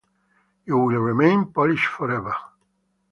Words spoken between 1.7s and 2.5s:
forever.